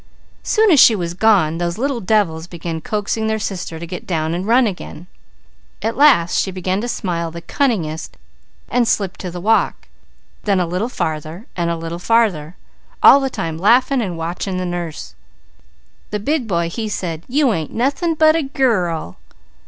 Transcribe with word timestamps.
Soon 0.41 0.71
as 0.71 0.79
she 0.79 0.95
was 0.95 1.13
gone 1.13 1.59
those 1.59 1.77
little 1.77 2.01
devils 2.01 2.47
began 2.47 2.81
coaxing 2.81 3.27
their 3.27 3.37
sister 3.37 3.77
to 3.79 3.85
get 3.85 4.07
down 4.07 4.33
and 4.33 4.47
run 4.47 4.65
again. 4.65 5.05
At 5.83 5.95
last 5.95 6.39
she 6.39 6.49
began 6.49 6.81
to 6.81 6.87
smile 6.87 7.29
the 7.29 7.39
cunningest 7.43 8.17
and 8.67 8.87
slipped 8.87 9.19
to 9.19 9.29
the 9.29 9.39
walk, 9.39 9.89
then 10.41 10.59
a 10.59 10.65
little 10.65 10.89
farther, 10.89 11.45
and 11.55 11.69
a 11.69 11.77
little 11.77 11.99
farther, 11.99 12.55
all 13.03 13.19
the 13.19 13.29
time 13.29 13.59
laughing 13.59 14.01
and 14.01 14.17
watching 14.17 14.57
the 14.57 14.65
nurse. 14.65 15.13
The 16.09 16.17
big 16.19 16.47
boy, 16.47 16.67
he 16.71 16.89
said: 16.89 17.23
'You 17.27 17.53
ain't 17.53 17.71
nothing 17.71 18.15
but 18.15 18.35
a 18.35 18.41
_girl! 18.41 19.17